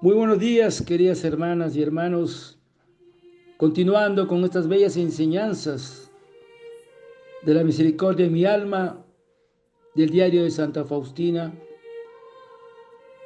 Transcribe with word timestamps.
Muy 0.00 0.14
buenos 0.14 0.38
días, 0.38 0.80
queridas 0.80 1.24
hermanas 1.24 1.74
y 1.74 1.82
hermanos. 1.82 2.56
Continuando 3.56 4.28
con 4.28 4.44
estas 4.44 4.68
bellas 4.68 4.96
enseñanzas 4.96 6.12
de 7.42 7.52
la 7.52 7.64
misericordia 7.64 8.26
de 8.26 8.30
mi 8.30 8.44
alma 8.44 9.04
del 9.96 10.10
diario 10.10 10.44
de 10.44 10.52
Santa 10.52 10.84
Faustina, 10.84 11.52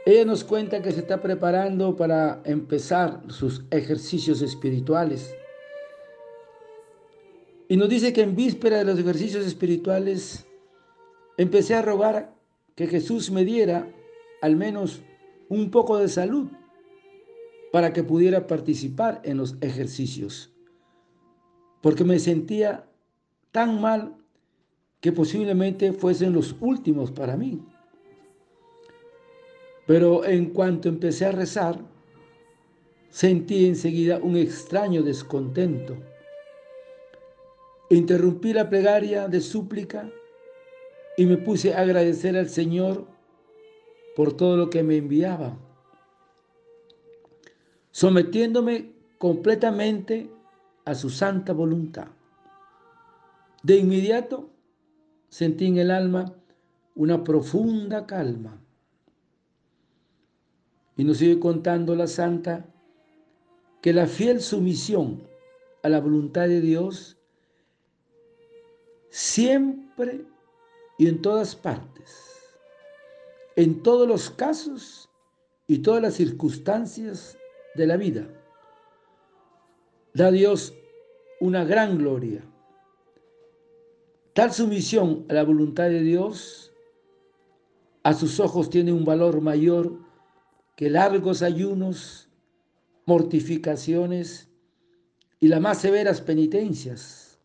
ella 0.06 0.24
nos 0.24 0.44
cuenta 0.44 0.80
que 0.80 0.92
se 0.92 1.00
está 1.00 1.20
preparando 1.20 1.94
para 1.94 2.40
empezar 2.46 3.20
sus 3.28 3.66
ejercicios 3.70 4.40
espirituales. 4.40 5.36
Y 7.68 7.76
nos 7.76 7.90
dice 7.90 8.14
que 8.14 8.22
en 8.22 8.34
víspera 8.34 8.78
de 8.78 8.86
los 8.86 8.98
ejercicios 8.98 9.44
espirituales 9.44 10.46
empecé 11.36 11.74
a 11.74 11.82
rogar 11.82 12.34
que 12.74 12.86
Jesús 12.86 13.30
me 13.30 13.44
diera 13.44 13.86
al 14.40 14.56
menos 14.56 15.02
un 15.50 15.70
poco 15.70 15.98
de 15.98 16.08
salud 16.08 16.48
para 17.72 17.94
que 17.94 18.04
pudiera 18.04 18.46
participar 18.46 19.22
en 19.24 19.38
los 19.38 19.56
ejercicios, 19.62 20.52
porque 21.80 22.04
me 22.04 22.18
sentía 22.18 22.86
tan 23.50 23.80
mal 23.80 24.14
que 25.00 25.10
posiblemente 25.10 25.92
fuesen 25.92 26.34
los 26.34 26.54
últimos 26.60 27.10
para 27.10 27.36
mí. 27.36 27.64
Pero 29.86 30.24
en 30.24 30.50
cuanto 30.50 30.88
empecé 30.88 31.24
a 31.24 31.32
rezar, 31.32 31.80
sentí 33.08 33.66
enseguida 33.66 34.18
un 34.18 34.36
extraño 34.36 35.02
descontento. 35.02 35.96
Interrumpí 37.88 38.52
la 38.52 38.68
plegaria 38.68 39.28
de 39.28 39.40
súplica 39.40 40.10
y 41.16 41.26
me 41.26 41.38
puse 41.38 41.74
a 41.74 41.80
agradecer 41.80 42.36
al 42.36 42.48
Señor 42.48 43.06
por 44.14 44.34
todo 44.34 44.56
lo 44.56 44.70
que 44.70 44.82
me 44.82 44.98
enviaba 44.98 45.56
sometiéndome 47.92 48.92
completamente 49.18 50.30
a 50.84 50.94
su 50.94 51.10
santa 51.10 51.52
voluntad. 51.52 52.08
De 53.62 53.76
inmediato 53.76 54.50
sentí 55.28 55.66
en 55.66 55.78
el 55.78 55.90
alma 55.90 56.34
una 56.94 57.22
profunda 57.22 58.06
calma. 58.06 58.58
Y 60.96 61.04
nos 61.04 61.18
sigue 61.18 61.38
contando 61.38 61.94
la 61.94 62.06
santa 62.06 62.66
que 63.80 63.92
la 63.92 64.06
fiel 64.06 64.40
sumisión 64.40 65.22
a 65.82 65.88
la 65.88 66.00
voluntad 66.00 66.48
de 66.48 66.60
Dios 66.60 67.16
siempre 69.10 70.24
y 70.98 71.08
en 71.08 71.20
todas 71.22 71.54
partes, 71.54 72.32
en 73.56 73.82
todos 73.82 74.06
los 74.06 74.30
casos 74.30 75.08
y 75.66 75.78
todas 75.78 76.02
las 76.02 76.14
circunstancias 76.14 77.36
de 77.74 77.86
la 77.86 77.96
vida. 77.96 78.26
Da 80.14 80.30
Dios 80.30 80.74
una 81.40 81.64
gran 81.64 81.98
gloria. 81.98 82.44
Tal 84.34 84.52
sumisión 84.52 85.26
a 85.28 85.34
la 85.34 85.44
voluntad 85.44 85.88
de 85.88 86.00
Dios 86.00 86.72
a 88.02 88.14
sus 88.14 88.40
ojos 88.40 88.70
tiene 88.70 88.92
un 88.92 89.04
valor 89.04 89.40
mayor 89.40 89.98
que 90.76 90.90
largos 90.90 91.42
ayunos, 91.42 92.28
mortificaciones 93.06 94.48
y 95.38 95.48
las 95.48 95.60
más 95.60 95.78
severas 95.78 96.20
penitencias. 96.20 97.38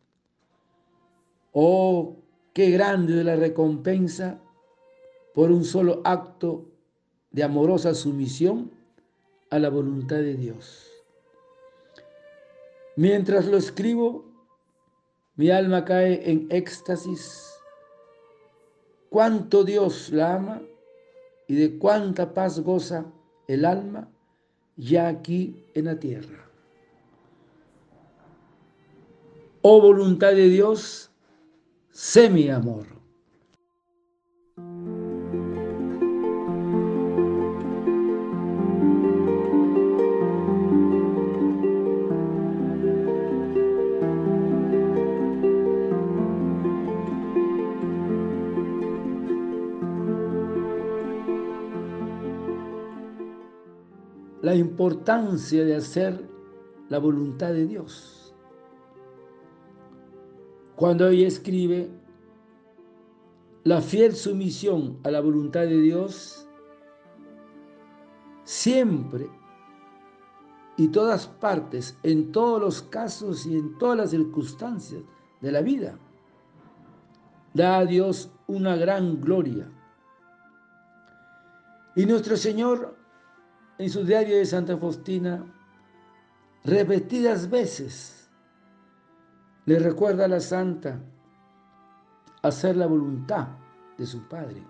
Oh, 1.51 2.17
qué 2.53 2.71
grande 2.71 3.23
la 3.23 3.35
recompensa 3.35 4.39
por 5.33 5.51
un 5.51 5.63
solo 5.63 6.01
acto 6.03 6.65
de 7.31 7.43
amorosa 7.43 7.93
sumisión 7.93 8.76
a 9.49 9.59
la 9.59 9.69
voluntad 9.69 10.17
de 10.17 10.35
Dios. 10.35 10.91
Mientras 12.95 13.45
lo 13.45 13.57
escribo, 13.57 14.25
mi 15.35 15.51
alma 15.51 15.85
cae 15.85 16.29
en 16.29 16.47
éxtasis. 16.49 17.53
Cuánto 19.09 19.63
Dios 19.63 20.09
la 20.09 20.35
ama 20.35 20.61
y 21.47 21.55
de 21.55 21.77
cuánta 21.77 22.33
paz 22.33 22.59
goza 22.59 23.05
el 23.47 23.65
alma 23.65 24.09
ya 24.75 25.07
aquí 25.07 25.63
en 25.73 25.85
la 25.85 25.99
tierra. 25.99 26.49
Oh 29.61 29.81
voluntad 29.81 30.31
de 30.31 30.49
Dios, 30.49 31.11
sé 31.91 32.29
mi 32.29 32.49
amor. 32.49 32.96
La 54.47 54.55
importancia 54.55 55.65
de 55.65 55.75
hacer 55.75 56.25
la 56.87 56.99
voluntad 56.99 57.51
de 57.51 57.67
Dios. 57.67 58.33
Cuando 60.77 61.05
ella 61.09 61.27
escribe, 61.27 61.91
la 63.65 63.81
fiel 63.81 64.15
sumisión 64.15 64.99
a 65.03 65.11
la 65.11 65.19
voluntad 65.19 65.63
de 65.63 65.81
Dios 65.81 66.47
siempre 68.45 69.29
y 70.77 70.87
todas 70.87 71.27
partes, 71.27 71.99
en 72.03 72.31
todos 72.31 72.61
los 72.61 72.81
casos 72.83 73.45
y 73.45 73.57
en 73.57 73.77
todas 73.77 73.97
las 73.97 74.11
circunstancias 74.11 75.03
de 75.41 75.51
la 75.51 75.59
vida, 75.59 75.99
da 77.53 77.79
a 77.79 77.85
Dios 77.85 78.31
una 78.47 78.77
gran 78.77 79.19
gloria. 79.19 79.69
Y 81.97 82.05
nuestro 82.05 82.37
Señor 82.37 82.96
en 83.77 83.89
su 83.89 84.03
diario 84.03 84.37
de 84.37 84.45
Santa 84.45 84.77
Faustina, 84.77 85.45
repetidas 86.63 87.49
veces, 87.49 88.29
le 89.65 89.79
recuerda 89.79 90.25
a 90.25 90.29
la 90.29 90.39
santa 90.39 90.99
hacer 92.41 92.75
la 92.75 92.87
voluntad 92.87 93.49
de 93.97 94.05
su 94.05 94.27
Padre. 94.27 94.63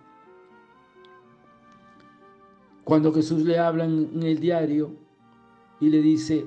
Cuando 2.84 3.14
Jesús 3.14 3.44
le 3.44 3.60
habla 3.60 3.86
en 3.86 4.24
el 4.24 4.40
diario 4.40 4.96
y 5.80 5.90
le 5.90 6.02
dice, 6.02 6.46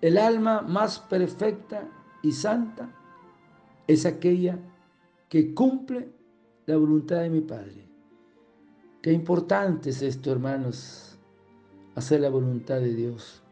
el 0.00 0.18
alma 0.18 0.62
más 0.62 0.98
perfecta 0.98 1.88
y 2.22 2.32
santa 2.32 2.90
es 3.86 4.04
aquella 4.06 4.58
que 5.28 5.54
cumple 5.54 6.12
la 6.66 6.76
voluntad 6.76 7.20
de 7.20 7.30
mi 7.30 7.40
Padre. 7.40 7.86
Qué 9.02 9.12
importante 9.12 9.90
es 9.90 10.02
esto, 10.02 10.32
hermanos 10.32 11.13
hacer 11.94 12.20
la 12.20 12.30
voluntad 12.30 12.76
de 12.76 12.94
Dios. 12.94 13.42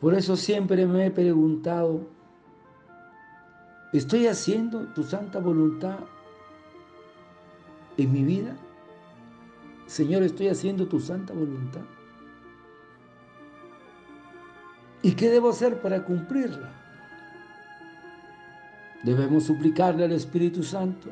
Por 0.00 0.14
eso 0.14 0.36
siempre 0.36 0.86
me 0.86 1.06
he 1.06 1.10
preguntado, 1.10 2.06
¿estoy 3.92 4.26
haciendo 4.26 4.86
tu 4.94 5.02
santa 5.02 5.38
voluntad 5.38 5.98
en 7.96 8.12
mi 8.12 8.22
vida? 8.22 8.56
Señor, 9.86 10.22
¿estoy 10.22 10.48
haciendo 10.48 10.86
tu 10.86 11.00
santa 11.00 11.32
voluntad? 11.32 11.82
¿Y 15.02 15.12
qué 15.12 15.28
debo 15.28 15.50
hacer 15.50 15.80
para 15.80 16.04
cumplirla? 16.04 16.72
Debemos 19.02 19.44
suplicarle 19.44 20.04
al 20.04 20.12
Espíritu 20.12 20.62
Santo 20.62 21.10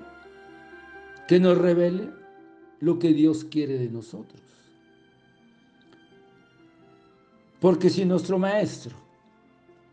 que 1.28 1.38
nos 1.38 1.58
revele 1.58 2.10
lo 2.80 2.98
que 2.98 3.12
Dios 3.12 3.44
quiere 3.44 3.78
de 3.78 3.90
nosotros. 3.90 4.40
Porque 7.62 7.88
si 7.88 8.04
nuestro 8.04 8.40
Maestro, 8.40 8.96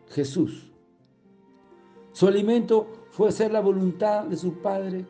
Jesús, 0.09 0.71
su 2.13 2.27
alimento 2.27 3.07
fue 3.11 3.29
hacer 3.29 3.51
la 3.51 3.59
voluntad 3.59 4.23
de 4.23 4.37
su 4.37 4.55
Padre, 4.55 5.05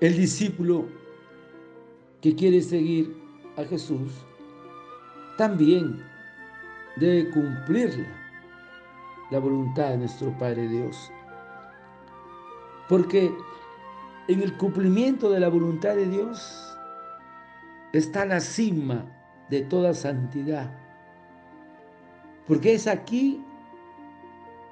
el 0.00 0.16
discípulo 0.16 0.86
que 2.20 2.36
quiere 2.36 2.62
seguir 2.62 3.16
a 3.56 3.64
Jesús, 3.64 4.12
también 5.36 6.04
debe 6.94 7.30
cumplir 7.30 8.06
la 9.32 9.40
voluntad 9.40 9.90
de 9.90 9.98
nuestro 9.98 10.38
Padre 10.38 10.68
Dios. 10.68 11.10
Porque 12.88 13.34
en 14.28 14.40
el 14.40 14.56
cumplimiento 14.56 15.30
de 15.30 15.40
la 15.40 15.48
voluntad 15.48 15.96
de 15.96 16.06
Dios 16.06 16.78
está 17.92 18.24
la 18.24 18.38
cima 18.38 19.04
de 19.50 19.62
toda 19.62 19.94
santidad 19.94 20.81
porque 22.46 22.74
es 22.74 22.86
aquí, 22.86 23.42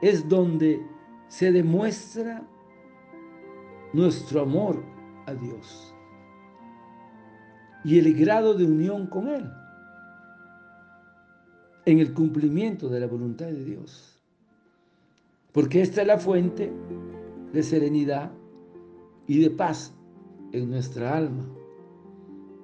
es 0.02 0.28
donde 0.28 0.84
se 1.28 1.52
demuestra 1.52 2.42
nuestro 3.92 4.42
amor 4.42 4.82
a 5.26 5.34
Dios. 5.34 5.94
y 7.82 7.98
el 7.98 8.14
grado 8.14 8.54
de 8.54 8.64
unión 8.64 9.06
con 9.06 9.28
Él 9.28 9.50
en 11.86 11.98
el 11.98 12.12
cumplimiento 12.12 12.88
de 12.88 13.00
la 13.00 13.06
voluntad 13.06 13.46
de 13.46 13.64
Dios. 13.64 14.20
Porque 15.52 15.80
esta 15.80 16.02
es 16.02 16.06
la 16.06 16.18
fuente 16.18 16.72
de 17.52 17.62
serenidad 17.62 18.30
y 19.26 19.40
de 19.40 19.50
paz 19.50 19.92
en 20.52 20.70
nuestra 20.70 21.16
alma. 21.16 21.48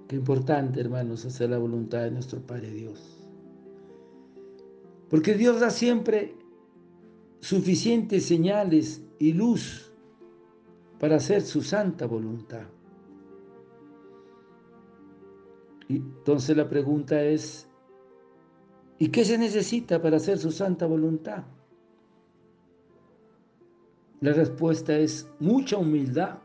Qué 0.09 0.17
importante, 0.17 0.81
hermanos, 0.81 1.25
hacer 1.25 1.51
la 1.51 1.59
voluntad 1.59 2.03
de 2.03 2.13
nuestro 2.13 2.41
Padre 2.41 2.71
Dios. 2.71 3.16
Porque 5.09 5.35
Dios 5.35 5.61
da 5.61 5.71
siempre 5.71 6.35
suficientes 7.41 8.27
señales 8.27 9.03
y 9.19 9.33
luz 9.33 9.93
para 10.99 11.17
hacer 11.17 11.43
su 11.43 11.63
santa 11.63 12.07
voluntad. 12.07 12.67
Y 15.89 15.97
entonces 15.97 16.57
la 16.57 16.69
pregunta 16.69 17.23
es, 17.23 17.69
¿y 18.99 19.09
qué 19.09 19.25
se 19.25 19.39
necesita 19.39 20.03
para 20.03 20.17
hacer 20.17 20.39
su 20.39 20.51
santa 20.51 20.87
voluntad? 20.87 21.45
La 24.21 24.33
respuesta 24.33 24.97
es 24.99 25.31
mucha 25.39 25.77
humildad 25.77 26.39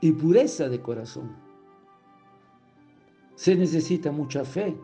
y 0.00 0.12
pureza 0.12 0.68
de 0.68 0.82
corazón. 0.82 1.34
Se 3.36 3.54
necesita 3.54 4.12
mucha 4.12 4.44
fe. 4.44 4.76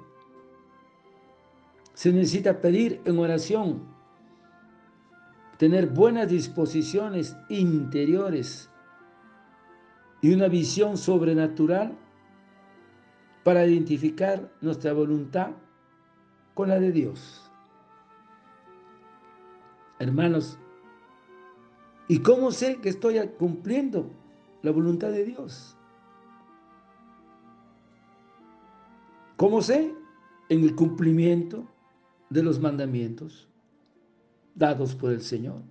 Se 1.97 2.13
necesita 2.13 2.61
pedir 2.61 3.01
en 3.07 3.19
oración, 3.19 3.83
tener 5.57 5.87
buenas 5.87 6.29
disposiciones 6.29 7.35
interiores 7.49 8.71
y 10.21 10.35
una 10.35 10.47
visión 10.49 10.99
sobrenatural 10.99 11.97
para 13.45 13.65
identificar 13.65 14.53
nuestra 14.61 14.93
voluntad 14.93 15.53
con 16.53 16.69
la 16.69 16.79
de 16.79 16.93
Dios. 16.93 17.51
Hermanos, 19.99 20.59
¿y 22.09 22.19
cómo 22.19 22.51
sé 22.51 22.79
que 22.83 22.91
estoy 22.91 23.27
cumpliendo 23.39 24.11
la 24.61 24.71
voluntad 24.71 25.13
de 25.13 25.25
Dios? 25.25 25.79
¿Cómo 29.39 29.63
sé? 29.63 29.95
En 30.51 30.63
el 30.63 30.75
cumplimiento 30.75 31.67
de 32.31 32.43
los 32.43 32.61
mandamientos 32.61 33.49
dados 34.55 34.95
por 34.95 35.13
el 35.13 35.23
Señor. 35.23 35.63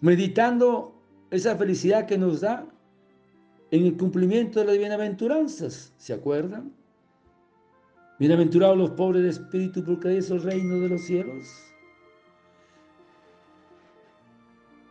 Meditando 0.00 0.94
esa 1.30 1.56
felicidad 1.56 2.06
que 2.06 2.18
nos 2.18 2.40
da 2.40 2.66
en 3.70 3.84
el 3.84 3.96
cumplimiento 3.96 4.60
de 4.60 4.66
las 4.66 4.78
bienaventuranzas. 4.78 5.92
¿Se 5.98 6.12
acuerdan? 6.12 6.72
Bienaventurados 8.18 8.76
los 8.76 8.90
pobres 8.90 9.22
de 9.22 9.28
espíritu, 9.28 9.84
porque 9.84 10.18
es 10.18 10.30
el 10.30 10.42
reino 10.42 10.80
de 10.80 10.88
los 10.88 11.02
cielos. 11.02 11.46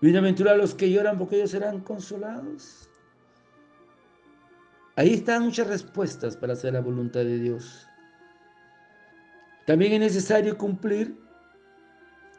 Bienaventurados 0.02 0.62
los 0.62 0.76
que 0.76 0.92
lloran, 0.92 1.18
porque 1.18 1.38
ellos 1.38 1.52
serán 1.52 1.82
consolados. 1.82 2.90
Ahí 4.96 5.14
están 5.14 5.44
muchas 5.44 5.68
respuestas 5.68 6.38
para 6.38 6.54
hacer 6.54 6.74
la 6.74 6.82
voluntad 6.82 7.22
de 7.22 7.40
Dios. 7.40 7.87
También 9.68 9.92
es 9.92 10.00
necesario 10.00 10.58
cumplir 10.58 11.14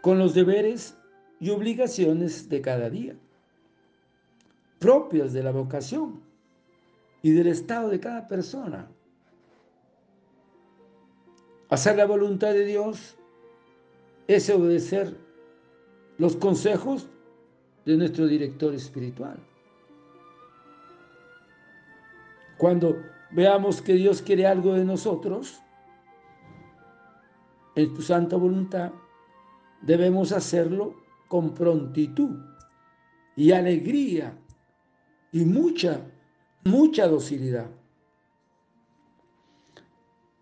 con 0.01 0.19
los 0.19 0.33
deberes 0.33 0.97
y 1.39 1.51
obligaciones 1.51 2.49
de 2.49 2.63
cada 2.63 2.89
día, 2.89 3.17
propias 4.79 5.35
de 5.35 5.43
la 5.43 5.51
vocación 5.51 6.23
y 7.21 7.33
del 7.33 7.49
estado 7.49 7.91
de 7.91 8.01
cada 8.01 8.27
persona. 8.27 8.89
Hacer 11.69 11.97
la 11.97 12.07
voluntad 12.07 12.55
de 12.55 12.65
Dios 12.65 13.19
es 14.27 14.49
obedecer 14.49 15.15
los 16.17 16.35
consejos 16.35 17.11
de 17.85 17.99
nuestro 17.99 18.27
director 18.27 18.75
espiritual. 18.75 19.37
Cuando 22.57 22.97
veamos 23.33 23.83
que 23.83 23.93
Dios 23.93 24.23
quiere 24.23 24.47
algo 24.47 24.73
de 24.73 24.87
nosotros, 24.87 25.61
en 27.79 27.95
tu 27.95 28.03
santa 28.03 28.37
voluntad, 28.37 28.93
debemos 29.83 30.33
hacerlo 30.33 30.95
con 31.29 31.55
prontitud 31.55 32.37
y 33.37 33.53
alegría 33.53 34.37
y 35.33 35.45
mucha 35.45 36.01
mucha 36.65 37.07
docilidad. 37.07 37.71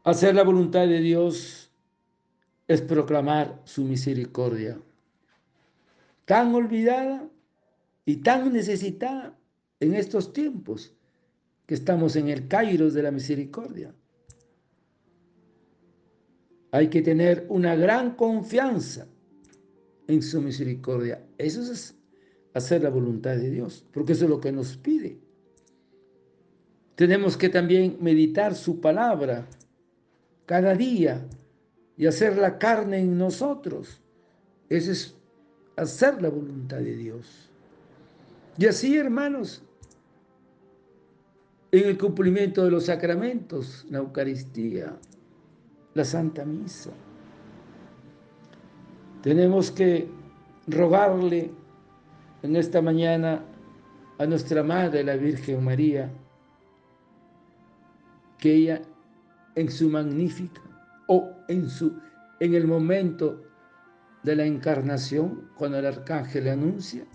Hacer 0.05 0.35
la 0.35 0.45
voluntad 0.45 0.87
de 0.87 1.01
Dios 1.01 1.71
es 2.69 2.81
proclamar 2.81 3.61
su 3.65 3.85
misericordia, 3.85 4.79
tan 6.25 6.55
olvidada 6.55 7.29
y 8.05 8.17
tan 8.17 8.53
necesitada 8.53 9.37
en 9.81 9.95
estos 9.95 10.33
tiempos 10.33 10.93
que 11.67 11.75
estamos 11.75 12.17
en 12.17 12.29
el 12.29 12.49
Kairos 12.49 12.95
de 12.95 13.03
la 13.03 13.11
misericordia. 13.11 13.93
Hay 16.77 16.89
que 16.89 17.01
tener 17.01 17.47
una 17.49 17.75
gran 17.75 18.17
confianza 18.17 19.07
en 20.07 20.21
su 20.21 20.43
misericordia. 20.43 21.25
Eso 21.39 21.63
es 21.63 21.95
hacer 22.53 22.83
la 22.83 22.91
voluntad 22.91 23.35
de 23.35 23.49
Dios, 23.49 23.87
porque 23.95 24.13
eso 24.13 24.25
es 24.25 24.31
lo 24.31 24.39
que 24.43 24.53
nos 24.53 24.77
pide. 24.77 25.17
Tenemos 26.95 27.39
que 27.39 27.49
también 27.49 27.97
meditar 28.03 28.55
su 28.55 28.79
palabra 28.79 29.47
cada 30.45 30.75
día 30.75 31.27
y 31.97 32.05
hacer 32.05 32.37
la 32.37 32.59
carne 32.59 32.99
en 32.99 33.17
nosotros. 33.17 34.03
Eso 34.69 34.93
es 34.93 35.15
hacer 35.77 36.21
la 36.21 36.29
voluntad 36.29 36.77
de 36.77 36.95
Dios. 36.95 37.49
Y 38.59 38.67
así, 38.67 38.99
hermanos, 38.99 39.63
en 41.73 41.87
el 41.87 41.97
cumplimiento 41.97 42.67
de 42.67 42.71
los 42.71 42.85
sacramentos, 42.85 43.87
la 43.89 43.97
Eucaristía, 43.97 44.95
la 45.97 46.05
Santa 46.05 46.45
Misa, 46.45 46.91
tenemos 49.23 49.71
que 49.71 50.09
rogarle 50.67 51.51
en 52.43 52.55
esta 52.55 52.83
mañana 52.83 53.43
a 54.19 54.27
nuestra 54.27 54.63
Madre, 54.63 55.03
la 55.03 55.17
Virgen 55.17 55.65
María, 55.65 56.13
que 58.39 58.55
ella 58.55 58.83
en 59.55 59.71
su 59.71 59.89
magnífica 59.89 60.61
o 61.09 61.31
en, 61.49 61.71
su, 61.71 61.99
en 62.41 62.55
el 62.55 62.67
momento 62.67 63.43
de 64.23 64.37
la 64.37 64.45
encarnación, 64.45 65.51
cuando 65.57 65.79
el 65.79 65.87
arcángel 65.87 66.45
le 66.45 66.51
anuncia, 66.51 67.07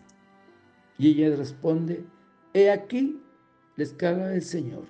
y 0.97 1.09
ella 1.09 1.35
responde, 1.35 2.03
he 2.53 2.71
aquí 2.71 3.21
la 3.75 3.83
escala 3.83 4.29
del 4.29 4.41
Señor, 4.41 4.85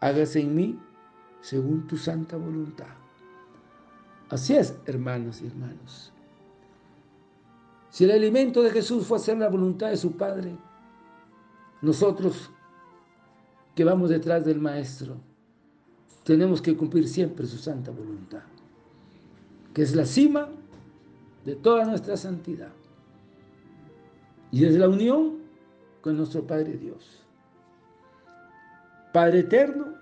hágase 0.00 0.40
en 0.40 0.54
mí 0.54 0.78
según 1.42 1.86
tu 1.86 1.98
santa 1.98 2.36
voluntad. 2.36 2.86
Así 4.30 4.56
es, 4.56 4.74
hermanos 4.86 5.42
y 5.42 5.48
hermanos. 5.48 6.10
Si 7.90 8.04
el 8.04 8.12
alimento 8.12 8.62
de 8.62 8.70
Jesús 8.70 9.06
fue 9.06 9.18
hacer 9.18 9.36
la 9.36 9.50
voluntad 9.50 9.90
de 9.90 9.98
su 9.98 10.12
Padre, 10.12 10.56
nosotros 11.82 12.50
que 13.74 13.84
vamos 13.84 14.08
detrás 14.08 14.44
del 14.46 14.58
Maestro, 14.58 15.16
tenemos 16.24 16.62
que 16.62 16.74
cumplir 16.76 17.06
siempre 17.06 17.46
su 17.46 17.58
santa 17.58 17.90
voluntad, 17.90 18.44
que 19.74 19.82
es 19.82 19.94
la 19.94 20.06
cima 20.06 20.48
de 21.44 21.56
toda 21.56 21.84
nuestra 21.84 22.16
santidad. 22.16 22.72
Y 24.50 24.64
es 24.64 24.74
la 24.76 24.88
unión 24.88 25.38
con 26.00 26.16
nuestro 26.16 26.46
Padre 26.46 26.78
Dios. 26.78 27.22
Padre 29.12 29.40
eterno, 29.40 30.01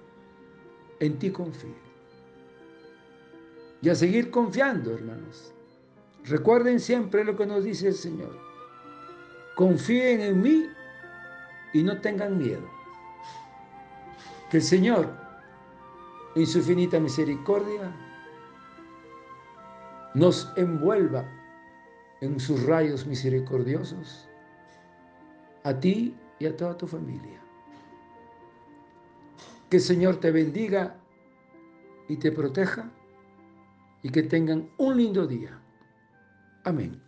en 1.01 1.17
ti 1.17 1.31
confío. 1.31 1.75
Y 3.81 3.89
a 3.89 3.95
seguir 3.95 4.29
confiando, 4.29 4.93
hermanos. 4.93 5.51
Recuerden 6.23 6.79
siempre 6.79 7.25
lo 7.25 7.35
que 7.35 7.47
nos 7.47 7.63
dice 7.63 7.87
el 7.87 7.95
Señor. 7.95 8.37
Confíen 9.55 10.21
en 10.21 10.41
mí 10.41 10.67
y 11.73 11.81
no 11.81 11.99
tengan 11.99 12.37
miedo. 12.37 12.69
Que 14.51 14.57
el 14.57 14.63
Señor, 14.63 15.09
en 16.35 16.45
su 16.45 16.59
infinita 16.59 16.99
misericordia, 16.99 17.91
nos 20.13 20.53
envuelva 20.55 21.25
en 22.21 22.39
sus 22.39 22.63
rayos 22.67 23.07
misericordiosos, 23.07 24.29
a 25.63 25.73
ti 25.73 26.15
y 26.37 26.45
a 26.45 26.55
toda 26.55 26.77
tu 26.77 26.85
familia. 26.85 27.41
Que 29.71 29.77
el 29.77 29.83
Señor 29.83 30.17
te 30.17 30.31
bendiga 30.31 30.97
y 32.09 32.17
te 32.17 32.33
proteja 32.33 32.91
y 34.03 34.09
que 34.09 34.23
tengan 34.23 34.69
un 34.77 34.97
lindo 34.97 35.25
día. 35.25 35.57
Amén. 36.65 37.01